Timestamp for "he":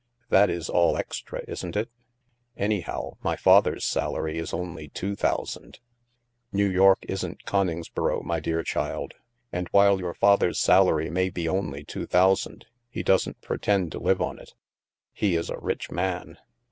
12.89-13.03, 15.13-15.35